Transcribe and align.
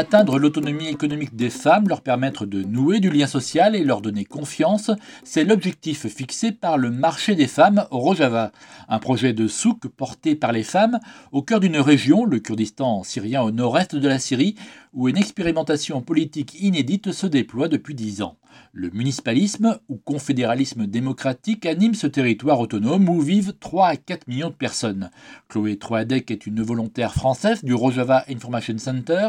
Atteindre 0.00 0.38
l'autonomie 0.38 0.88
économique 0.88 1.36
des 1.36 1.50
femmes, 1.50 1.86
leur 1.86 2.00
permettre 2.00 2.46
de 2.46 2.62
nouer 2.62 3.00
du 3.00 3.10
lien 3.10 3.26
social 3.26 3.76
et 3.76 3.84
leur 3.84 4.00
donner 4.00 4.24
confiance, 4.24 4.90
c'est 5.24 5.44
l'objectif 5.44 6.06
fixé 6.06 6.52
par 6.52 6.78
le 6.78 6.90
marché 6.90 7.34
des 7.34 7.46
femmes 7.46 7.86
au 7.90 7.98
Rojava, 7.98 8.50
un 8.88 8.98
projet 8.98 9.34
de 9.34 9.46
souk 9.46 9.88
porté 9.88 10.36
par 10.36 10.52
les 10.52 10.62
femmes 10.62 11.00
au 11.32 11.42
cœur 11.42 11.60
d'une 11.60 11.76
région, 11.76 12.24
le 12.24 12.38
Kurdistan 12.38 13.02
syrien 13.02 13.42
au 13.42 13.50
nord-est 13.50 13.94
de 13.94 14.08
la 14.08 14.18
Syrie, 14.18 14.54
où 14.94 15.06
une 15.06 15.18
expérimentation 15.18 16.00
politique 16.00 16.58
inédite 16.62 17.12
se 17.12 17.26
déploie 17.26 17.68
depuis 17.68 17.94
dix 17.94 18.22
ans. 18.22 18.38
Le 18.72 18.90
municipalisme 18.90 19.78
ou 19.88 19.96
confédéralisme 19.96 20.86
démocratique 20.86 21.66
anime 21.66 21.94
ce 21.94 22.06
territoire 22.06 22.60
autonome 22.60 23.08
où 23.08 23.20
vivent 23.20 23.54
3 23.58 23.86
à 23.88 23.96
4 23.96 24.28
millions 24.28 24.50
de 24.50 24.54
personnes. 24.54 25.10
Chloé 25.48 25.78
Troadec 25.78 26.30
est 26.30 26.46
une 26.46 26.62
volontaire 26.62 27.14
française 27.14 27.64
du 27.64 27.74
Rojava 27.74 28.24
Information 28.28 28.78
Center. 28.78 29.28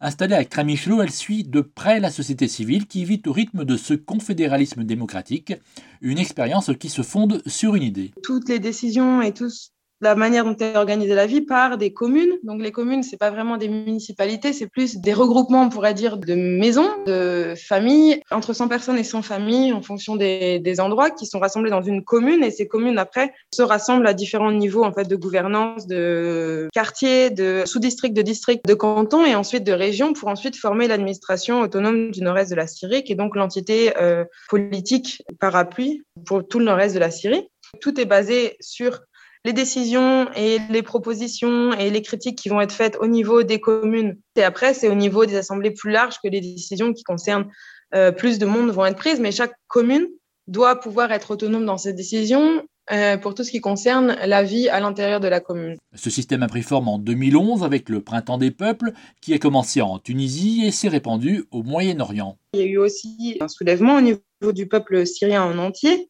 Installée 0.00 0.34
à 0.34 0.44
Kramichlo, 0.44 1.02
elle 1.02 1.10
suit 1.10 1.44
de 1.44 1.60
près 1.60 2.00
la 2.00 2.10
société 2.10 2.48
civile 2.48 2.86
qui 2.86 3.04
vit 3.04 3.22
au 3.26 3.32
rythme 3.32 3.64
de 3.64 3.76
ce 3.76 3.94
confédéralisme 3.94 4.84
démocratique, 4.84 5.54
une 6.00 6.18
expérience 6.18 6.70
qui 6.78 6.88
se 6.88 7.02
fonde 7.02 7.42
sur 7.46 7.74
une 7.74 7.82
idée. 7.82 8.12
Toutes 8.22 8.48
les 8.48 8.58
décisions 8.58 9.22
et 9.22 9.32
tous 9.32 9.72
la 10.00 10.14
manière 10.14 10.44
dont 10.44 10.56
est 10.56 10.76
organisée 10.76 11.14
la 11.14 11.26
vie 11.26 11.40
par 11.40 11.78
des 11.78 11.92
communes. 11.92 12.32
Donc 12.42 12.62
les 12.62 12.72
communes, 12.72 13.02
c'est 13.02 13.16
pas 13.16 13.30
vraiment 13.30 13.56
des 13.56 13.68
municipalités, 13.68 14.52
c'est 14.52 14.66
plus 14.66 14.96
des 14.96 15.12
regroupements, 15.12 15.62
on 15.62 15.68
pourrait 15.68 15.94
dire, 15.94 16.18
de 16.18 16.34
maisons, 16.34 16.88
de 17.06 17.54
familles, 17.56 18.20
entre 18.30 18.52
100 18.52 18.68
personnes 18.68 18.98
et 18.98 19.04
100 19.04 19.22
familles 19.22 19.72
en 19.72 19.82
fonction 19.82 20.16
des, 20.16 20.60
endroits 20.78 21.10
qui 21.10 21.26
sont 21.26 21.38
rassemblés 21.38 21.70
dans 21.70 21.82
une 21.82 22.04
commune. 22.04 22.44
Et 22.44 22.50
ces 22.50 22.68
communes, 22.68 22.98
après, 22.98 23.32
se 23.54 23.62
rassemblent 23.62 24.06
à 24.06 24.12
différents 24.12 24.52
niveaux 24.52 24.84
en 24.84 24.92
fait 24.92 25.08
de 25.08 25.16
gouvernance, 25.16 25.86
de 25.86 26.68
quartiers, 26.72 27.30
de 27.30 27.62
sous-districts, 27.64 28.14
de 28.14 28.22
districts, 28.22 28.66
de 28.66 28.74
cantons 28.74 29.24
et 29.24 29.34
ensuite 29.34 29.64
de 29.64 29.72
régions 29.72 30.12
pour 30.12 30.28
ensuite 30.28 30.56
former 30.56 30.88
l'administration 30.88 31.60
autonome 31.60 32.10
du 32.10 32.20
nord-est 32.22 32.50
de 32.50 32.56
la 32.56 32.66
Syrie, 32.66 33.04
qui 33.04 33.12
est 33.12 33.16
donc 33.16 33.36
l'entité 33.36 33.96
euh, 33.98 34.24
politique 34.48 35.22
parapluie 35.40 36.02
pour 36.26 36.46
tout 36.46 36.58
le 36.58 36.66
nord-est 36.66 36.94
de 36.94 37.00
la 37.00 37.10
Syrie. 37.10 37.48
Tout 37.80 37.98
est 38.00 38.04
basé 38.04 38.56
sur 38.60 39.00
les 39.46 39.52
décisions 39.52 40.28
et 40.34 40.58
les 40.70 40.82
propositions 40.82 41.72
et 41.72 41.88
les 41.88 42.02
critiques 42.02 42.36
qui 42.36 42.48
vont 42.48 42.60
être 42.60 42.72
faites 42.72 42.98
au 43.00 43.06
niveau 43.06 43.44
des 43.44 43.60
communes. 43.60 44.18
Et 44.34 44.42
après, 44.42 44.74
c'est 44.74 44.88
au 44.88 44.96
niveau 44.96 45.24
des 45.24 45.36
assemblées 45.36 45.70
plus 45.70 45.92
larges 45.92 46.16
que 46.22 46.28
les 46.28 46.40
décisions 46.40 46.92
qui 46.92 47.04
concernent 47.04 47.48
euh, 47.94 48.10
plus 48.10 48.40
de 48.40 48.46
monde 48.46 48.70
vont 48.70 48.84
être 48.84 48.96
prises. 48.96 49.20
Mais 49.20 49.30
chaque 49.30 49.54
commune 49.68 50.08
doit 50.48 50.80
pouvoir 50.80 51.12
être 51.12 51.30
autonome 51.30 51.64
dans 51.64 51.78
ses 51.78 51.92
décisions 51.92 52.64
euh, 52.90 53.16
pour 53.18 53.36
tout 53.36 53.44
ce 53.44 53.52
qui 53.52 53.60
concerne 53.60 54.16
la 54.26 54.42
vie 54.42 54.68
à 54.68 54.80
l'intérieur 54.80 55.20
de 55.20 55.28
la 55.28 55.38
commune. 55.38 55.76
Ce 55.94 56.10
système 56.10 56.42
a 56.42 56.48
pris 56.48 56.62
forme 56.62 56.88
en 56.88 56.98
2011 56.98 57.62
avec 57.62 57.88
le 57.88 58.00
Printemps 58.00 58.38
des 58.38 58.50
peuples 58.50 58.92
qui 59.22 59.32
a 59.32 59.38
commencé 59.38 59.80
en 59.80 60.00
Tunisie 60.00 60.64
et 60.66 60.72
s'est 60.72 60.88
répandu 60.88 61.44
au 61.52 61.62
Moyen-Orient. 61.62 62.36
Il 62.54 62.60
y 62.60 62.62
a 62.64 62.66
eu 62.66 62.78
aussi 62.78 63.38
un 63.40 63.46
soulèvement 63.46 63.98
au 63.98 64.00
niveau 64.00 64.20
du 64.52 64.66
peuple 64.66 65.06
syrien 65.06 65.44
en 65.44 65.56
entier. 65.58 66.08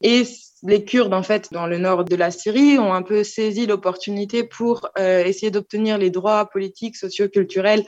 Et 0.00 0.24
les 0.62 0.84
Kurdes, 0.84 1.14
en 1.14 1.22
fait, 1.22 1.48
dans 1.52 1.66
le 1.66 1.78
nord 1.78 2.04
de 2.04 2.16
la 2.16 2.30
Syrie, 2.30 2.78
ont 2.78 2.94
un 2.94 3.02
peu 3.02 3.22
saisi 3.22 3.66
l'opportunité 3.66 4.44
pour 4.44 4.88
euh, 4.98 5.24
essayer 5.24 5.50
d'obtenir 5.50 5.98
les 5.98 6.10
droits 6.10 6.46
politiques, 6.46 6.96
sociaux, 6.96 7.28
culturels 7.28 7.84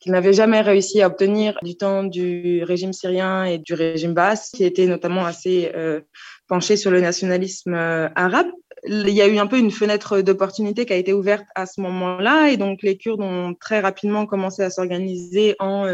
qu'ils 0.00 0.12
n'avaient 0.12 0.32
jamais 0.32 0.60
réussi 0.60 1.02
à 1.02 1.08
obtenir 1.08 1.58
du 1.62 1.76
temps 1.76 2.04
du 2.04 2.62
régime 2.62 2.92
syrien 2.92 3.44
et 3.44 3.58
du 3.58 3.74
régime 3.74 4.14
basse, 4.14 4.50
qui 4.50 4.64
était 4.64 4.86
notamment 4.86 5.24
assez 5.24 5.72
euh, 5.74 6.00
penché 6.46 6.76
sur 6.76 6.90
le 6.90 7.00
nationalisme 7.00 7.74
euh, 7.74 8.08
arabe. 8.14 8.46
Il 8.86 9.08
y 9.10 9.22
a 9.22 9.28
eu 9.28 9.38
un 9.38 9.46
peu 9.46 9.58
une 9.58 9.70
fenêtre 9.70 10.20
d'opportunité 10.20 10.86
qui 10.86 10.92
a 10.92 10.96
été 10.96 11.12
ouverte 11.12 11.46
à 11.54 11.66
ce 11.66 11.80
moment-là, 11.80 12.50
et 12.50 12.56
donc 12.56 12.82
les 12.82 12.96
Kurdes 12.96 13.20
ont 13.20 13.54
très 13.54 13.80
rapidement 13.80 14.26
commencé 14.26 14.62
à 14.62 14.70
s'organiser 14.70 15.56
en 15.58 15.86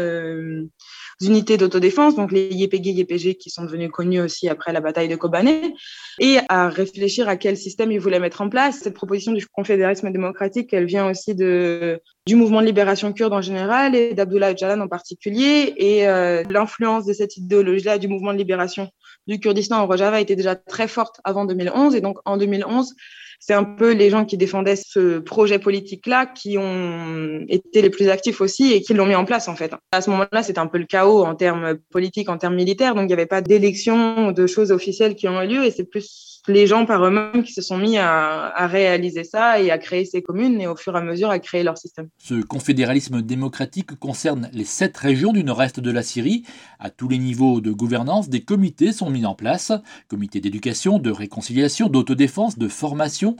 unités 1.21 1.57
d'autodéfense, 1.57 2.15
donc 2.15 2.31
les 2.31 2.49
YPG, 2.51 2.89
YPG 2.89 3.35
qui 3.35 3.49
sont 3.49 3.63
devenus 3.63 3.89
connus 3.91 4.21
aussi 4.21 4.49
après 4.49 4.73
la 4.73 4.81
bataille 4.81 5.07
de 5.07 5.15
Kobané, 5.15 5.73
et 6.19 6.37
à 6.49 6.69
réfléchir 6.69 7.29
à 7.29 7.37
quel 7.37 7.57
système 7.57 7.91
ils 7.91 7.99
voulaient 7.99 8.19
mettre 8.19 8.41
en 8.41 8.49
place. 8.49 8.79
Cette 8.79 8.93
proposition 8.93 9.31
du 9.31 9.45
confédéralisme 9.47 10.11
démocratique, 10.11 10.73
elle 10.73 10.85
vient 10.85 11.09
aussi 11.09 11.35
du 11.35 12.35
mouvement 12.35 12.61
de 12.61 12.65
libération 12.65 13.13
kurde 13.13 13.33
en 13.33 13.41
général 13.41 13.95
et 13.95 14.13
d'Abdullah 14.13 14.51
Öcalan 14.51 14.81
en 14.81 14.87
particulier, 14.87 15.73
et 15.77 16.07
euh, 16.07 16.43
l'influence 16.49 17.05
de 17.05 17.13
cette 17.13 17.37
idéologie-là 17.37 17.97
du 17.97 18.07
mouvement 18.07 18.33
de 18.33 18.37
libération 18.37 18.89
du 19.27 19.39
Kurdistan 19.39 19.83
au 19.83 19.87
Rojava 19.87 20.21
était 20.21 20.35
déjà 20.35 20.55
très 20.55 20.87
forte 20.87 21.19
avant 21.23 21.45
2011, 21.45 21.95
et 21.95 22.01
donc 22.01 22.17
en 22.25 22.37
2011, 22.37 22.93
c'est 23.39 23.53
un 23.53 23.63
peu 23.63 23.93
les 23.93 24.09
gens 24.09 24.25
qui 24.25 24.37
défendaient 24.37 24.75
ce 24.75 25.19
projet 25.19 25.59
politique-là 25.59 26.25
qui 26.25 26.57
ont 26.57 27.45
été 27.47 27.81
les 27.81 27.89
plus 27.89 28.09
actifs 28.09 28.41
aussi 28.41 28.71
et 28.71 28.81
qui 28.81 28.93
l'ont 28.93 29.05
mis 29.05 29.15
en 29.15 29.25
place 29.25 29.47
en 29.47 29.55
fait. 29.55 29.73
À 29.91 30.01
ce 30.01 30.09
moment-là, 30.09 30.41
c'était 30.41 30.59
un 30.59 30.67
peu 30.67 30.77
le 30.77 30.85
chaos 30.85 31.23
en 31.23 31.35
termes 31.35 31.75
politiques, 31.91 32.29
en 32.29 32.37
termes 32.37 32.55
militaires, 32.55 32.95
donc 32.95 33.03
il 33.03 33.07
n'y 33.07 33.13
avait 33.13 33.25
pas 33.25 33.41
d'élections 33.41 34.31
de 34.31 34.47
choses 34.47 34.71
officielles 34.71 35.15
qui 35.15 35.27
ont 35.27 35.41
eu 35.41 35.47
lieu 35.47 35.65
et 35.65 35.71
c'est 35.71 35.83
plus 35.83 36.35
les 36.47 36.67
gens 36.67 36.85
par 36.85 37.03
eux-mêmes 37.03 37.43
qui 37.43 37.53
se 37.53 37.61
sont 37.61 37.77
mis 37.77 37.97
à, 37.97 38.47
à, 38.47 38.67
réaliser 38.67 39.23
ça 39.23 39.59
et 39.59 39.71
à 39.71 39.77
créer 39.77 40.05
ces 40.05 40.21
communes 40.21 40.61
et 40.61 40.67
au 40.67 40.75
fur 40.75 40.95
et 40.95 40.99
à 40.99 41.01
mesure 41.01 41.29
à 41.29 41.39
créer 41.39 41.63
leur 41.63 41.77
système. 41.77 42.07
Ce 42.17 42.35
confédéralisme 42.35 43.21
démocratique 43.21 43.97
concerne 43.99 44.49
les 44.53 44.63
sept 44.63 44.95
régions 44.97 45.33
du 45.33 45.43
nord-est 45.43 45.79
de 45.79 45.91
la 45.91 46.03
Syrie. 46.03 46.43
À 46.79 46.89
tous 46.89 47.07
les 47.07 47.17
niveaux 47.17 47.61
de 47.61 47.71
gouvernance, 47.71 48.29
des 48.29 48.41
comités 48.41 48.91
sont 48.91 49.09
mis 49.15 49.25
en 49.25 49.35
place. 49.35 49.71
Comités 50.07 50.41
d'éducation, 50.41 50.99
de 50.99 51.11
réconciliation, 51.11 51.87
d'autodéfense, 51.87 52.57
de 52.57 52.67
formation 52.67 53.35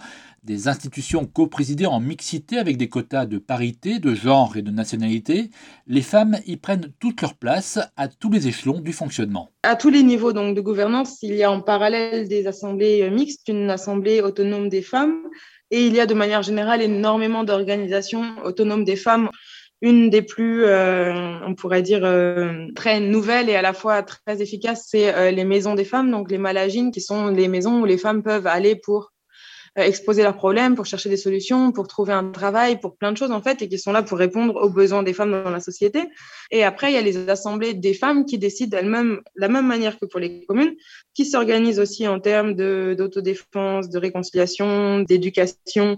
des 0.45 0.67
institutions 0.67 1.25
coprésidées 1.25 1.87
en 1.87 1.99
mixité 1.99 2.59
avec 2.59 2.77
des 2.77 2.87
quotas 2.87 3.25
de 3.25 3.39
parité, 3.39 3.99
de 3.99 4.13
genre 4.13 4.55
et 4.55 4.61
de 4.61 4.69
nationalité, 4.69 5.49
les 5.87 6.03
femmes 6.03 6.37
y 6.45 6.55
prennent 6.55 6.91
toute 6.99 7.21
leur 7.21 7.33
place 7.33 7.79
à 7.97 8.07
tous 8.07 8.29
les 8.29 8.47
échelons 8.47 8.79
du 8.79 8.93
fonctionnement. 8.93 9.49
À 9.63 9.75
tous 9.75 9.89
les 9.89 10.03
niveaux 10.03 10.33
donc, 10.33 10.55
de 10.55 10.61
gouvernance, 10.61 11.17
il 11.23 11.33
y 11.33 11.43
a 11.43 11.51
en 11.51 11.61
parallèle 11.61 12.27
des 12.27 12.45
assemblées 12.45 13.09
mixtes, 13.09 13.47
une 13.47 13.71
assemblée 13.71 14.21
autonome 14.21 14.69
des 14.69 14.83
femmes, 14.83 15.17
et 15.71 15.87
il 15.87 15.95
y 15.95 15.99
a 15.99 16.05
de 16.05 16.13
manière 16.13 16.43
générale 16.43 16.83
énormément 16.83 17.43
d'organisations 17.43 18.35
autonomes 18.43 18.85
des 18.85 18.95
femmes 18.95 19.29
une 19.81 20.09
des 20.09 20.21
plus, 20.21 20.65
euh, 20.65 21.39
on 21.45 21.53
pourrait 21.55 21.81
dire, 21.81 22.03
euh, 22.03 22.67
très 22.75 22.99
nouvelles 22.99 23.49
et 23.49 23.55
à 23.55 23.61
la 23.61 23.73
fois 23.73 24.03
très 24.03 24.41
efficaces, 24.41 24.87
c'est 24.89 25.13
euh, 25.13 25.31
les 25.31 25.43
maisons 25.43 25.75
des 25.75 25.85
femmes, 25.85 26.11
donc 26.11 26.31
les 26.31 26.37
malagines, 26.37 26.91
qui 26.91 27.01
sont 27.01 27.27
les 27.27 27.47
maisons 27.47 27.81
où 27.81 27.85
les 27.85 27.97
femmes 27.97 28.23
peuvent 28.23 28.47
aller 28.47 28.75
pour 28.75 29.11
euh, 29.77 29.83
exposer 29.83 30.23
leurs 30.23 30.37
problèmes, 30.37 30.75
pour 30.75 30.85
chercher 30.85 31.09
des 31.09 31.17
solutions, 31.17 31.73
pour 31.73 31.89
trouver 31.89 32.13
un 32.13 32.31
travail, 32.31 32.79
pour 32.79 32.95
plein 32.95 33.11
de 33.11 33.17
choses 33.17 33.31
en 33.31 33.41
fait, 33.41 33.61
et 33.61 33.67
qui 33.67 33.77
sont 33.77 33.91
là 33.91 34.03
pour 34.03 34.17
répondre 34.17 34.55
aux 34.55 34.69
besoins 34.69 35.03
des 35.03 35.11
femmes 35.11 35.31
dans 35.31 35.49
la 35.49 35.59
société. 35.59 36.03
Et 36.49 36.63
après, 36.63 36.91
il 36.91 36.95
y 36.95 36.97
a 36.97 37.01
les 37.01 37.29
assemblées 37.29 37.73
des 37.73 37.93
femmes 37.93 38.25
qui 38.25 38.37
décident 38.37 38.77
elles-mêmes, 38.77 39.19
la 39.35 39.49
même 39.49 39.67
manière 39.67 39.99
que 39.99 40.05
pour 40.05 40.21
les 40.21 40.45
communes, 40.45 40.75
qui 41.13 41.25
s'organisent 41.25 41.81
aussi 41.81 42.07
en 42.07 42.21
termes 42.21 42.53
d'autodéfense, 42.53 43.89
de, 43.89 43.93
de 43.93 43.97
réconciliation, 43.99 44.99
d'éducation, 44.99 45.97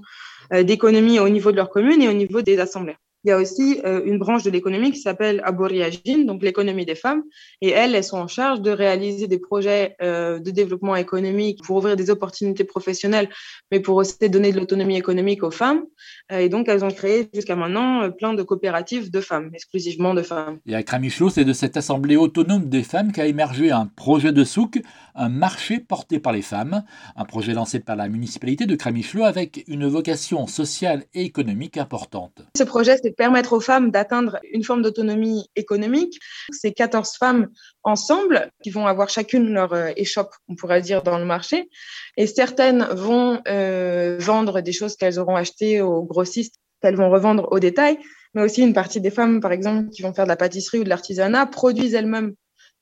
euh, 0.54 0.64
d'économie 0.64 1.20
au 1.20 1.30
niveau 1.30 1.52
de 1.52 1.58
leur 1.58 1.70
commune 1.70 2.02
et 2.02 2.10
au 2.10 2.14
niveau 2.14 2.42
des 2.42 2.58
assemblées. 2.60 2.96
Il 3.28 3.32
y 3.32 3.34
a 3.34 3.38
aussi 3.40 3.82
euh, 3.84 4.06
une 4.06 4.20
branche 4.20 4.44
de 4.44 4.50
l'économie 4.50 4.94
qui 4.94 5.02
s'appelle 5.02 5.42
Aboriagine, 5.44 6.26
donc 6.26 6.42
l'économie 6.42 6.86
des 6.86 6.96
femmes. 6.96 7.24
Et 7.60 7.72
elles, 7.72 7.94
elles 7.94 8.06
sont 8.06 8.20
en 8.20 8.28
charge 8.28 8.62
de 8.62 8.72
réaliser 8.72 9.28
des 9.28 9.38
projets 9.38 9.98
euh, 10.02 10.40
de 10.40 10.50
développement 10.50 10.96
économique 10.96 11.62
pour 11.62 11.76
ouvrir 11.76 11.98
des 11.98 12.10
opportunités 12.10 12.64
professionnelles, 12.64 13.28
mais 13.70 13.82
pour 13.82 13.98
aussi 13.98 14.30
donner 14.30 14.54
de 14.54 14.58
l'autonomie 14.58 14.96
économique 14.96 15.44
aux 15.44 15.52
femmes. 15.52 15.84
Euh, 16.32 16.38
et 16.38 16.48
donc, 16.48 16.70
elles 16.70 16.86
ont 16.86 16.90
créé 16.90 17.28
jusqu'à 17.34 17.58
maintenant 17.58 18.10
plein 18.12 18.34
de 18.34 18.44
coopératives 18.44 19.12
de 19.12 19.20
femmes, 19.20 19.50
exclusivement 19.54 20.14
de 20.14 20.22
femmes. 20.22 20.60
Et 20.66 20.74
à 20.74 20.82
Kramichlo, 20.82 21.30
c'est 21.30 21.44
de 21.44 21.52
cette 21.52 21.76
assemblée 21.76 22.16
autonome 22.16 22.70
des 22.70 22.84
femmes 22.84 23.12
qu'a 23.12 23.26
émergé 23.26 23.72
un 23.72 23.88
projet 23.88 24.32
de 24.32 24.46
souk, 24.46 24.80
un 25.16 25.28
marché 25.28 25.82
porté 25.82 26.20
par 26.20 26.32
les 26.32 26.42
femmes, 26.42 26.86
un 27.18 27.26
projet 27.26 27.54
lancé 27.54 27.82
par 27.82 27.98
la 27.98 28.08
municipalité 28.08 28.66
de 28.66 28.76
Kramichlo 28.78 29.26
avec 29.26 29.66
une 29.68 29.86
vocation 29.86 30.48
sociale 30.48 31.04
et 31.14 31.24
économique 31.24 31.76
importante. 31.78 32.44
Ce 32.56 32.64
projet, 32.64 32.98
c'est 33.04 33.17
permettre 33.18 33.54
aux 33.54 33.60
femmes 33.60 33.92
d'atteindre 33.92 34.40
une 34.54 34.64
forme 34.64 34.82
d'autonomie 34.82 35.50
économique. 35.56 36.20
C'est 36.52 36.72
14 36.72 37.18
femmes 37.18 37.50
ensemble 37.84 38.52
qui 38.64 38.70
vont 38.70 38.88
avoir 38.88 39.10
chacune 39.10 39.52
leur 39.52 39.74
euh, 39.74 39.90
échoppe, 39.98 40.34
on 40.48 40.56
pourrait 40.56 40.82
dire, 40.82 41.04
dans 41.04 41.18
le 41.18 41.26
marché. 41.26 41.70
Et 42.16 42.28
certaines 42.28 42.84
vont 42.92 43.42
euh, 43.48 44.18
vendre 44.20 44.62
des 44.62 44.72
choses 44.72 44.96
qu'elles 44.96 45.20
auront 45.20 45.36
achetées 45.36 45.82
aux 45.82 46.04
grossistes, 46.04 46.56
qu'elles 46.82 46.96
vont 46.96 47.10
revendre 47.10 47.48
au 47.52 47.60
détail. 47.60 47.98
Mais 48.34 48.44
aussi 48.44 48.62
une 48.62 48.74
partie 48.74 49.02
des 49.02 49.12
femmes, 49.12 49.42
par 49.42 49.52
exemple, 49.52 49.90
qui 49.90 50.04
vont 50.04 50.14
faire 50.14 50.26
de 50.26 50.30
la 50.30 50.38
pâtisserie 50.38 50.80
ou 50.80 50.84
de 50.84 50.90
l'artisanat, 50.90 51.48
produisent 51.48 51.96
elles-mêmes 51.96 52.34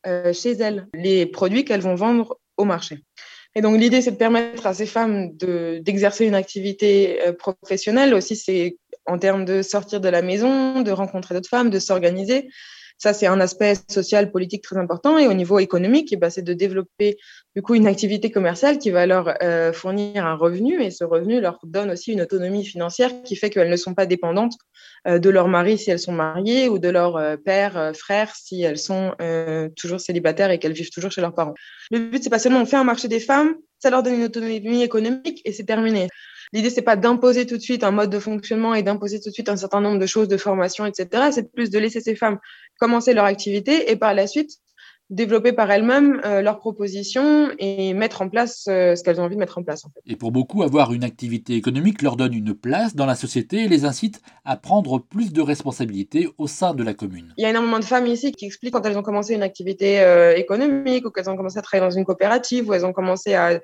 euh, 0.05 0.33
chez 0.33 0.51
elles 0.51 0.87
les 0.93 1.25
produits 1.25 1.65
qu'elles 1.65 1.81
vont 1.81 1.95
vendre 1.95 2.37
au 2.57 2.65
marché. 2.65 3.03
Et 3.57 3.61
donc 3.61 3.79
l'idée, 3.79 4.01
c'est 4.01 4.11
de 4.11 4.17
permettre 4.17 4.67
à 4.67 4.73
ces 4.73 4.85
femmes 4.85 5.31
d'exercer 5.37 6.25
une 6.25 6.35
activité 6.35 7.19
professionnelle. 7.39 8.13
Aussi, 8.13 8.35
c'est 8.35 8.75
en 9.06 9.18
termes 9.18 9.46
de 9.46 9.62
sortir 9.62 10.02
de 10.02 10.10
la 10.10 10.22
maison, 10.22 10.81
de 10.81 10.92
rencontrer 10.92 11.36
d'autres 11.36 11.50
femmes, 11.50 11.69
de 11.69 11.80
s'organiser. 11.80 12.50
Ça, 12.98 13.13
c'est 13.13 13.28
un 13.28 13.42
aspect 13.42 13.74
social, 13.90 14.31
politique 14.31 14.63
très 14.63 14.78
important. 14.78 15.18
Et 15.18 15.28
au 15.28 15.34
niveau 15.34 15.60
économique, 15.60 16.13
eh 16.13 16.16
ben, 16.16 16.30
c'est 16.30 16.42
de 16.42 16.54
développer 16.54 17.18
du 17.54 17.62
coup 17.62 17.75
une 17.75 17.88
activité 17.88 18.31
commerciale 18.31 18.78
qui 18.78 18.90
va 18.90 19.06
leur 19.06 19.34
euh, 19.44 19.74
fournir 19.74 20.25
un 20.25 20.36
revenu 20.36 20.81
et 20.81 20.92
ce 20.92 21.04
revenu 21.04 21.42
leur 21.42 21.60
donne 21.63 21.92
aussi 21.92 22.13
une 22.13 22.22
autonomie 22.22 22.63
financière 22.63 23.12
qui 23.24 23.36
fait 23.36 23.50
qu'elles 23.50 23.69
ne 23.69 23.75
sont 23.75 23.94
pas 23.94 24.06
dépendantes 24.06 24.54
euh, 25.07 25.19
de 25.19 25.30
leur 25.30 25.50
mari 25.50 25.78
si 25.78 25.92
elles 25.92 26.00
sont 26.00 26.13
mariées 26.13 26.69
ou 26.69 26.80
de 26.80 26.88
leur 26.88 27.18
euh, 27.18 27.36
père, 27.36 27.92
frère 27.94 28.34
si 28.34 28.62
elles 28.62 28.80
sont 28.80 29.13
toujours 29.75 30.00
célibataires 30.00 30.52
et 30.52 30.60
qu'elles 30.60 30.74
vivent 30.74 30.90
toujours 30.90 31.12
chez 31.12 31.22
leurs 31.22 31.34
parents. 31.34 31.54
Le 31.92 32.00
but, 32.00 32.24
c'est 32.24 32.30
pas 32.30 32.40
seulement 32.40 32.62
on 32.62 32.66
fait 32.66 32.78
un 32.78 32.84
marché 32.84 33.07
des 33.07 33.19
femmes, 33.19 33.56
ça 33.80 33.90
leur 33.90 34.04
donne 34.04 34.16
une 34.16 34.24
autonomie 34.24 34.84
économique 34.84 35.42
et 35.44 35.52
c'est 35.52 35.66
terminé. 35.66 36.07
L'idée, 36.53 36.69
c'est 36.69 36.81
pas 36.81 36.95
d'imposer 36.95 37.45
tout 37.45 37.57
de 37.57 37.62
suite 37.62 37.83
un 37.83 37.92
mode 37.92 38.09
de 38.09 38.19
fonctionnement 38.19 38.74
et 38.74 38.83
d'imposer 38.83 39.19
tout 39.19 39.30
de 39.30 39.33
suite 39.33 39.50
un 39.50 39.57
certain 39.57 39.81
nombre 39.81 40.00
de 40.00 40.06
choses 40.06 40.27
de 40.27 40.38
formation, 40.38 40.86
etc. 40.86 41.30
C'est 41.31 41.51
plus 41.51 41.69
de 41.69 41.80
laisser 41.80 42.01
ces 42.01 42.15
femmes 42.15 42.39
commencer 42.80 43.13
leur 43.13 43.25
activité 43.25 43.92
et 43.92 43.95
par 43.95 44.13
la 44.13 44.27
suite 44.27 44.59
développer 45.09 45.53
par 45.53 45.69
elles-mêmes 45.69 46.19
euh, 46.25 46.42
leurs 46.42 46.57
propositions 46.57 47.51
et 47.59 47.94
mettre 47.94 48.21
en 48.21 48.30
place 48.30 48.65
euh, 48.68 48.95
ce 48.95 49.03
qu'elles 49.03 49.21
ont 49.21 49.25
envie 49.25 49.36
de 49.36 49.39
mettre 49.39 49.57
en 49.59 49.63
place. 49.63 49.86
Et 50.07 50.15
pour 50.15 50.31
beaucoup, 50.31 50.63
avoir 50.63 50.94
une 50.94 51.03
activité 51.03 51.53
économique 51.53 52.01
leur 52.01 52.15
donne 52.15 52.33
une 52.33 52.56
place 52.56 52.95
dans 52.95 53.06
la 53.06 53.13
société 53.13 53.63
et 53.63 53.68
les 53.68 53.86
incite 53.86 54.21
à 54.45 54.57
prendre 54.57 55.00
plus 55.00 55.31
de 55.31 55.42
responsabilités 55.42 56.27
au 56.38 56.47
sein 56.47 56.74
de 56.74 56.83
la 56.83 56.95
commune. 56.95 57.33
Il 57.38 57.44
y 57.44 57.45
a 57.45 57.51
énormément 57.51 57.80
de 57.80 57.86
femmes 57.86 58.07
ici 58.07 58.31
qui 58.31 58.45
expliquent 58.45 58.74
quand 58.74 58.86
elles 58.86 58.97
ont 58.97 59.03
commencé 59.03 59.36
une 59.36 59.44
activité 59.44 60.01
euh, 60.01 60.36
économique 60.36 61.06
ou 61.06 61.12
qu'elles 61.12 61.30
ont 61.30 61.38
commencé 61.38 61.59
à 61.59 61.62
travailler 61.62 61.88
dans 61.88 61.95
une 61.95 62.06
coopérative 62.06 62.68
ou 62.68 62.74
elles 62.74 62.86
ont 62.86 62.94
commencé 62.94 63.36
à 63.36 63.59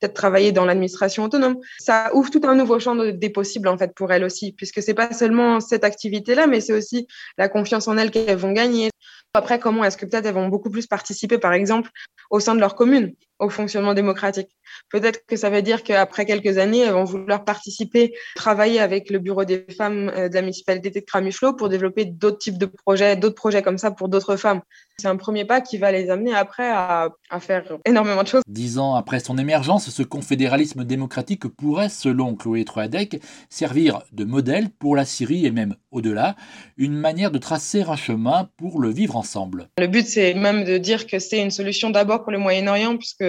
peut-être 0.00 0.14
travailler 0.14 0.52
dans 0.52 0.64
l'administration 0.64 1.24
autonome. 1.24 1.56
Ça 1.78 2.10
ouvre 2.14 2.30
tout 2.30 2.40
un 2.44 2.54
nouveau 2.54 2.78
champ 2.78 2.94
des 2.96 3.30
possibles 3.30 3.68
en 3.68 3.78
fait 3.78 3.94
pour 3.94 4.12
elles 4.12 4.24
aussi, 4.24 4.52
puisque 4.52 4.82
c'est 4.82 4.94
pas 4.94 5.12
seulement 5.12 5.60
cette 5.60 5.84
activité-là, 5.84 6.46
mais 6.46 6.60
c'est 6.60 6.72
aussi 6.72 7.06
la 7.38 7.48
confiance 7.48 7.88
en 7.88 7.96
elles 7.96 8.10
qu'elles 8.10 8.36
vont 8.36 8.52
gagner. 8.52 8.90
Après, 9.34 9.58
comment 9.58 9.82
est-ce 9.84 9.96
que 9.96 10.06
peut-être 10.06 10.26
elles 10.26 10.34
vont 10.34 10.48
beaucoup 10.48 10.70
plus 10.70 10.86
participer, 10.86 11.38
par 11.38 11.52
exemple, 11.52 11.90
au 12.30 12.38
sein 12.38 12.54
de 12.54 12.60
leur 12.60 12.76
commune, 12.76 13.14
au 13.40 13.50
fonctionnement 13.50 13.92
démocratique? 13.92 14.48
Peut-être 14.90 15.26
que 15.26 15.36
ça 15.36 15.50
veut 15.50 15.62
dire 15.62 15.82
qu'après 15.82 16.24
quelques 16.24 16.58
années, 16.58 16.80
elles 16.80 16.92
vont 16.92 17.04
vouloir 17.04 17.44
participer, 17.44 18.14
travailler 18.36 18.78
avec 18.78 19.10
le 19.10 19.18
bureau 19.18 19.44
des 19.44 19.66
femmes 19.76 20.10
euh, 20.14 20.28
de 20.28 20.34
la 20.34 20.42
municipalité 20.42 20.90
de 20.90 21.00
Cramuchelot 21.00 21.54
pour 21.54 21.68
développer 21.68 22.04
d'autres 22.04 22.38
types 22.38 22.58
de 22.58 22.66
projets, 22.66 23.16
d'autres 23.16 23.34
projets 23.34 23.62
comme 23.62 23.78
ça 23.78 23.90
pour 23.90 24.08
d'autres 24.08 24.36
femmes. 24.36 24.60
C'est 24.98 25.08
un 25.08 25.16
premier 25.16 25.44
pas 25.44 25.60
qui 25.60 25.78
va 25.78 25.90
les 25.90 26.10
amener 26.10 26.32
après 26.32 26.70
à, 26.70 27.10
à, 27.28 27.40
faire 27.40 27.64
énormément 27.84 28.22
de 28.22 28.28
choses. 28.28 28.42
Dix 28.46 28.78
ans 28.78 28.94
après 28.94 29.18
son 29.18 29.36
émergence, 29.36 29.90
ce 29.90 30.02
confédéralisme 30.04 30.84
démocratique 30.84 31.48
pourrait, 31.48 31.88
selon 31.88 32.36
Chloé 32.36 32.64
Troadec, 32.64 33.20
servir 33.48 34.02
de 34.12 34.24
modèle 34.24 34.70
pour 34.70 34.94
la 34.94 35.04
Syrie 35.04 35.44
et 35.44 35.50
même 35.50 35.74
au-delà, 35.94 36.36
une 36.76 36.94
manière 36.94 37.30
de 37.30 37.38
tracer 37.38 37.82
un 37.82 37.96
chemin 37.96 38.50
pour 38.56 38.80
le 38.80 38.90
vivre 38.90 39.16
ensemble. 39.16 39.68
Le 39.78 39.86
but, 39.86 40.06
c'est 40.06 40.34
même 40.34 40.64
de 40.64 40.76
dire 40.76 41.06
que 41.06 41.18
c'est 41.18 41.40
une 41.40 41.50
solution 41.50 41.90
d'abord 41.90 42.22
pour 42.22 42.32
le 42.32 42.38
Moyen-Orient, 42.38 42.96
puisque 42.96 43.24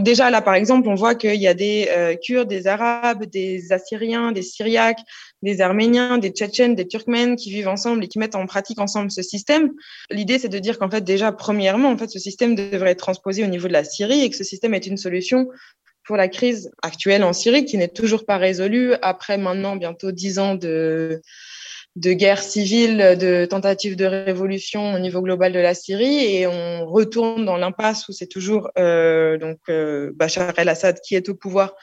déjà 0.00 0.30
là, 0.30 0.40
par 0.40 0.54
exemple, 0.54 0.88
on 0.88 0.94
voit 0.94 1.14
qu'il 1.14 1.40
y 1.40 1.48
a 1.48 1.54
des 1.54 1.88
euh, 1.90 2.14
Kurdes, 2.14 2.48
des 2.48 2.66
Arabes, 2.66 3.24
des 3.24 3.72
Assyriens, 3.72 4.32
des 4.32 4.42
Syriaques, 4.42 5.00
des 5.42 5.60
Arméniens, 5.60 6.18
des 6.18 6.30
Tchétchènes, 6.30 6.74
des 6.74 6.86
Turkmènes 6.86 7.36
qui 7.36 7.50
vivent 7.50 7.68
ensemble 7.68 8.04
et 8.04 8.08
qui 8.08 8.18
mettent 8.18 8.36
en 8.36 8.46
pratique 8.46 8.80
ensemble 8.80 9.10
ce 9.10 9.22
système. 9.22 9.70
L'idée, 10.10 10.38
c'est 10.38 10.48
de 10.48 10.58
dire 10.58 10.78
qu'en 10.78 10.90
fait, 10.90 11.02
déjà, 11.02 11.32
premièrement, 11.32 11.90
en 11.90 11.98
fait, 11.98 12.10
ce 12.10 12.18
système 12.18 12.54
devrait 12.54 12.92
être 12.92 12.98
transposé 12.98 13.42
au 13.42 13.48
niveau 13.48 13.68
de 13.68 13.72
la 13.72 13.84
Syrie 13.84 14.20
et 14.22 14.30
que 14.30 14.36
ce 14.36 14.44
système 14.44 14.74
est 14.74 14.86
une 14.86 14.96
solution 14.96 15.48
pour 16.04 16.16
la 16.16 16.28
crise 16.28 16.70
actuelle 16.82 17.22
en 17.22 17.32
Syrie 17.32 17.64
qui 17.64 17.78
n'est 17.78 17.88
toujours 17.88 18.24
pas 18.24 18.36
résolue 18.36 18.94
après 19.02 19.38
maintenant 19.38 19.76
bientôt 19.76 20.10
dix 20.12 20.38
ans 20.38 20.54
de 20.56 21.22
de 21.96 22.12
guerre 22.12 22.42
civile, 22.42 23.16
de 23.18 23.46
tentatives 23.46 23.96
de 23.96 24.04
révolution 24.04 24.94
au 24.94 24.98
niveau 24.98 25.20
global 25.22 25.52
de 25.52 25.58
la 25.58 25.74
Syrie, 25.74 26.36
et 26.36 26.46
on 26.46 26.86
retourne 26.86 27.44
dans 27.44 27.56
l'impasse 27.56 28.08
où 28.08 28.12
c'est 28.12 28.28
toujours 28.28 28.70
euh, 28.78 29.38
donc 29.38 29.58
euh, 29.68 30.12
Bachar 30.14 30.56
el-Assad 30.56 31.00
qui 31.00 31.16
est 31.16 31.28
au 31.28 31.34
pouvoir 31.34 31.74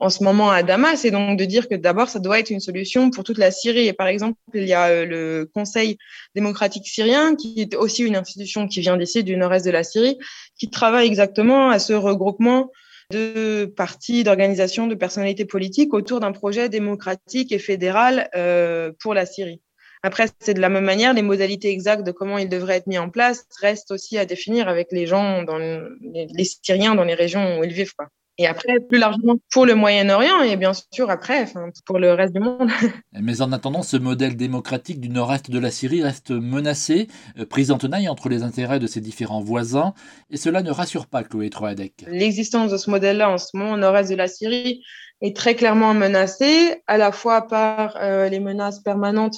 en 0.00 0.10
ce 0.10 0.24
moment 0.24 0.50
à 0.50 0.64
Damas, 0.64 1.04
et 1.04 1.12
donc 1.12 1.38
de 1.38 1.44
dire 1.44 1.68
que 1.68 1.76
d'abord 1.76 2.08
ça 2.08 2.18
doit 2.18 2.40
être 2.40 2.50
une 2.50 2.58
solution 2.58 3.10
pour 3.10 3.22
toute 3.22 3.38
la 3.38 3.52
Syrie. 3.52 3.86
Et 3.86 3.92
par 3.92 4.08
exemple, 4.08 4.36
il 4.52 4.64
y 4.64 4.72
a 4.72 4.88
euh, 4.88 5.06
le 5.06 5.50
Conseil 5.54 5.96
démocratique 6.34 6.88
syrien, 6.88 7.36
qui 7.36 7.60
est 7.60 7.76
aussi 7.76 8.02
une 8.02 8.16
institution 8.16 8.66
qui 8.66 8.80
vient 8.80 8.96
d'ici, 8.96 9.22
du 9.22 9.36
nord-est 9.36 9.64
de 9.64 9.70
la 9.70 9.84
Syrie, 9.84 10.18
qui 10.58 10.70
travaille 10.70 11.06
exactement 11.06 11.70
à 11.70 11.78
ce 11.78 11.92
regroupement 11.92 12.72
de 13.12 13.66
partis, 13.66 14.24
d'organisations, 14.24 14.86
de 14.86 14.94
personnalités 14.94 15.44
politiques 15.44 15.94
autour 15.94 16.20
d'un 16.20 16.32
projet 16.32 16.68
démocratique 16.68 17.52
et 17.52 17.58
fédéral 17.58 18.28
euh, 18.34 18.92
pour 19.00 19.14
la 19.14 19.26
Syrie. 19.26 19.60
Après, 20.02 20.26
c'est 20.40 20.54
de 20.54 20.60
la 20.60 20.68
même 20.68 20.84
manière, 20.84 21.14
les 21.14 21.22
modalités 21.22 21.70
exactes 21.70 22.04
de 22.04 22.10
comment 22.10 22.38
il 22.38 22.48
devrait 22.48 22.76
être 22.76 22.88
mis 22.88 22.98
en 22.98 23.08
place 23.08 23.46
restent 23.60 23.92
aussi 23.92 24.18
à 24.18 24.24
définir 24.24 24.68
avec 24.68 24.88
les 24.90 25.06
gens, 25.06 25.44
dans 25.44 25.58
les 25.58 26.44
Syriens 26.44 26.96
dans 26.96 27.04
les 27.04 27.14
régions 27.14 27.60
où 27.60 27.64
ils 27.64 27.72
vivent. 27.72 27.92
Et 28.42 28.46
après, 28.48 28.80
plus 28.80 28.98
largement 28.98 29.36
pour 29.52 29.66
le 29.66 29.76
Moyen-Orient 29.76 30.42
et 30.42 30.56
bien 30.56 30.72
sûr 30.90 31.10
après, 31.10 31.46
pour 31.86 32.00
le 32.00 32.12
reste 32.12 32.34
du 32.34 32.40
monde. 32.40 32.68
Mais 33.12 33.40
en 33.40 33.52
attendant, 33.52 33.82
ce 33.84 33.96
modèle 33.96 34.36
démocratique 34.36 34.98
du 34.98 35.10
nord-est 35.10 35.48
de 35.48 35.60
la 35.60 35.70
Syrie 35.70 36.02
reste 36.02 36.32
menacé, 36.32 37.06
euh, 37.38 37.46
pris 37.46 37.70
en 37.70 37.78
tenaille 37.78 38.08
entre 38.08 38.28
les 38.28 38.42
intérêts 38.42 38.80
de 38.80 38.88
ses 38.88 39.00
différents 39.00 39.40
voisins, 39.40 39.94
et 40.28 40.36
cela 40.36 40.62
ne 40.62 40.72
rassure 40.72 41.06
pas 41.06 41.22
Chloé 41.22 41.50
Troadec. 41.50 42.04
L'existence 42.08 42.72
de 42.72 42.78
ce 42.78 42.90
modèle-là 42.90 43.30
en 43.30 43.38
ce 43.38 43.56
moment 43.56 43.74
au 43.74 43.76
nord-est 43.76 44.10
de 44.10 44.16
la 44.16 44.26
Syrie 44.26 44.82
est 45.20 45.36
très 45.36 45.54
clairement 45.54 45.94
menacée, 45.94 46.82
à 46.88 46.98
la 46.98 47.12
fois 47.12 47.46
par 47.46 47.96
euh, 47.98 48.28
les 48.28 48.40
menaces 48.40 48.80
permanentes 48.80 49.36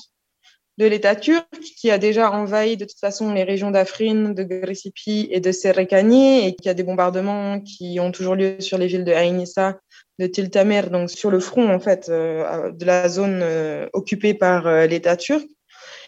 de 0.76 0.87
l'État 0.87 1.15
turc 1.15 1.47
qui 1.76 1.91
a 1.91 1.99
déjà 1.99 2.32
envahi 2.32 2.76
de 2.76 2.85
toute 2.85 2.99
façon 2.99 3.32
les 3.32 3.44
régions 3.44 3.71
d'Afrin, 3.71 4.31
de 4.31 4.43
Grisipi 4.43 5.29
et 5.31 5.41
de 5.41 5.53
Serrekani 5.53 6.47
et 6.47 6.55
qui 6.55 6.69
a 6.69 6.75
des 6.75 6.82
bombardements 6.82 7.61
qui 7.61 8.00
ont 8.00 8.11
toujours 8.11 8.35
lieu 8.35 8.61
sur 8.61 8.76
les 8.76 8.88
villes 8.88 9.05
de 9.05 9.12
Aïnissa, 9.12 9.79
de 10.19 10.26
Tiltamer, 10.26 10.82
donc 10.91 11.11
sur 11.11 11.31
le 11.31 11.38
front 11.38 11.73
en 11.73 11.79
fait 11.79 12.09
euh, 12.09 12.73
de 12.73 12.85
la 12.85 13.09
zone 13.09 13.41
euh, 13.43 13.87
occupée 13.93 14.35
par 14.35 14.67
euh, 14.67 14.87
l'État 14.87 15.17
turc. 15.17 15.47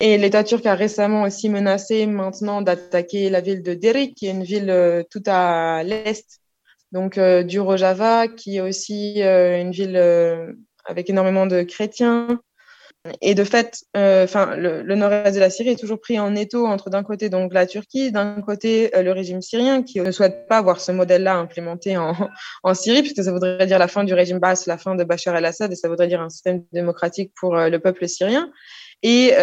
Et 0.00 0.18
l'État 0.18 0.42
turc 0.42 0.66
a 0.66 0.74
récemment 0.74 1.22
aussi 1.22 1.48
menacé 1.48 2.06
maintenant 2.06 2.60
d'attaquer 2.60 3.30
la 3.30 3.40
ville 3.40 3.62
de 3.62 3.72
Deri, 3.74 4.14
qui 4.14 4.26
est 4.26 4.30
une 4.30 4.44
ville 4.44 5.04
tout 5.10 5.22
à 5.26 5.82
l'est 5.84 6.40
donc 6.92 7.18
du 7.18 7.60
Rojava, 7.60 8.28
qui 8.28 8.56
est 8.56 8.60
aussi 8.60 9.22
une 9.22 9.70
ville 9.70 9.96
avec 10.84 11.08
énormément 11.08 11.46
de 11.46 11.62
chrétiens 11.62 12.40
et 13.20 13.34
de 13.34 13.44
fait, 13.44 13.84
euh, 13.96 14.26
le, 14.56 14.94
nord-est 14.94 15.34
de 15.34 15.40
la 15.40 15.50
Syrie 15.50 15.70
est 15.70 15.80
toujours 15.80 16.00
pris 16.00 16.18
en 16.18 16.34
étau 16.34 16.66
entre 16.66 16.90
d'un 16.90 17.02
côté 17.02 17.28
donc 17.28 17.52
la 17.52 17.66
Turquie, 17.66 18.12
d'un 18.12 18.40
côté 18.42 18.94
euh, 18.96 19.02
le 19.02 19.12
régime 19.12 19.42
syrien 19.42 19.82
qui 19.82 20.00
ne 20.00 20.10
souhaite 20.10 20.46
pas 20.48 20.62
voir 20.62 20.80
ce 20.80 20.92
modèle-là 20.92 21.36
implémenté 21.36 21.96
en, 21.96 22.14
en, 22.62 22.74
Syrie, 22.74 23.02
puisque 23.02 23.22
ça 23.22 23.32
voudrait 23.32 23.66
dire 23.66 23.78
la 23.78 23.88
fin 23.88 24.04
du 24.04 24.14
régime 24.14 24.38
basse, 24.38 24.66
la 24.66 24.78
fin 24.78 24.94
de 24.94 25.04
Bachar 25.04 25.36
el-Assad, 25.36 25.72
et 25.72 25.76
ça 25.76 25.88
voudrait 25.88 26.08
dire 26.08 26.20
un 26.20 26.30
système 26.30 26.64
démocratique 26.72 27.32
pour 27.38 27.56
euh, 27.56 27.68
le 27.68 27.78
peuple 27.78 28.08
syrien. 28.08 28.50
Et 29.02 29.34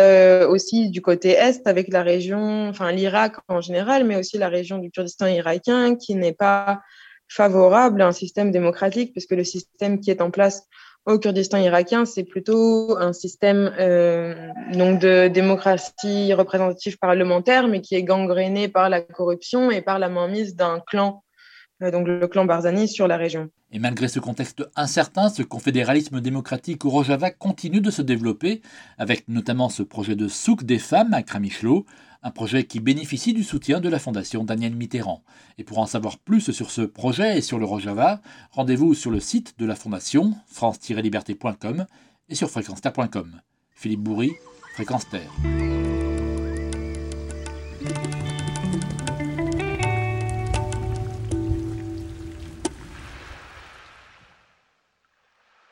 aussi 0.50 0.89
du 0.89 1.01
côté 1.01 1.29
est 1.29 1.67
avec 1.67 1.88
la 1.89 2.01
région, 2.01 2.67
enfin 2.70 2.91
l'Irak 2.91 3.36
en 3.48 3.62
général, 3.62 4.03
mais 4.03 4.15
aussi 4.15 4.38
la 4.39 4.50
région 4.50 4.79
du 4.79 4.89
Kurdistan 4.89 5.27
irakien 5.27 5.96
qui 5.96 6.15
n'est 6.15 6.34
pas 6.34 6.82
favorable 7.29 8.01
à 8.01 8.08
un 8.08 8.12
système 8.12 8.51
démocratique, 8.51 9.12
puisque 9.12 9.32
le 9.32 9.43
système 9.43 10.00
qui 10.00 10.10
est 10.12 10.22
en 10.22 10.32
place 10.32 10.67
au 11.05 11.19
Kurdistan 11.19 11.57
irakien, 11.57 12.05
c'est 12.05 12.24
plutôt 12.24 12.98
un 12.98 13.12
système 13.12 13.74
euh, 13.77 14.50
donc 14.74 15.00
de 15.00 15.27
démocratie 15.27 16.33
représentative 16.33 16.98
parlementaire, 16.98 17.67
mais 17.67 17.81
qui 17.81 17.95
est 17.95 18.03
gangréné 18.03 18.67
par 18.69 18.89
la 18.89 19.01
corruption 19.01 19.69
et 19.69 19.81
par 19.81 20.00
la 20.00 20.07
mainmise 20.07 20.55
d'un 20.55 20.79
clan, 20.79 21.24
euh, 21.81 21.91
donc 21.91 22.07
le 22.07 22.27
clan 22.27 22.45
Barzani, 22.45 22.88
sur 22.88 23.07
la 23.07 23.17
région. 23.17 23.50
Et 23.74 23.79
malgré 23.79 24.07
ce 24.07 24.19
contexte 24.19 24.63
incertain, 24.75 25.29
ce 25.29 25.43
confédéralisme 25.43 26.22
démocratique 26.22 26.86
au 26.86 26.89
Rojava 26.89 27.31
continue 27.31 27.81
de 27.81 27.91
se 27.91 28.01
développer, 28.01 28.62
avec 28.98 29.27
notamment 29.27 29.67
ce 29.67 29.83
projet 29.83 30.15
de 30.15 30.27
souk 30.27 30.63
des 30.63 30.79
femmes 30.79 31.13
à 31.13 31.24
Kramichlo, 31.24 31.86
un 32.24 32.32
projet 32.32 32.63
qui 32.65 32.80
bénéficie 32.80 33.34
du 33.34 33.44
soutien 33.44 33.80
de 33.80 33.89
la 33.89 34.00
Fondation 34.00 34.44
Daniel 34.44 34.75
Mitterrand. 34.75 35.24
Et 35.58 35.63
pour 35.63 35.80
en 35.80 35.86
savoir 35.86 36.18
plus 36.18 36.51
sur 36.51 36.72
ce 36.72 36.82
projet 36.82 37.38
et 37.38 37.42
sur 37.42 37.60
le 37.60 37.65
Rojava, 37.65 38.22
rendez-vous 38.51 38.94
sur 38.94 39.12
le 39.12 39.20
site 39.20 39.60
de 39.60 39.65
la 39.65 39.75
Fondation, 39.75 40.34
france-liberté.com 40.48 41.86
et 42.30 42.36
sur 42.36 42.50
fréquence 42.50 42.82
Philippe 43.75 44.01
Bourri, 44.01 44.32
Fréquence. 44.74 45.06